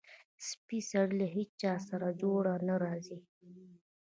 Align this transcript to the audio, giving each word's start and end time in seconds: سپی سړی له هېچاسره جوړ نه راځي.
سپی 0.47 0.79
سړی 0.91 1.15
له 1.21 1.27
هېچاسره 1.35 2.07
جوړ 2.21 2.43
نه 2.67 2.75
راځي. 2.83 3.19